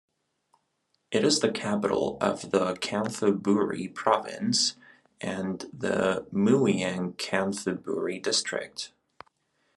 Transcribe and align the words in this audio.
It 1.11 1.23
is 1.23 1.41
the 1.41 1.51
capital 1.51 2.17
of 2.21 2.49
the 2.49 2.73
Chanthaburi 2.77 3.93
Province 3.93 4.75
and 5.21 5.59
the 5.71 6.25
Mueang 6.33 7.13
Chanthaburi 7.17 8.19
district. 8.19 8.93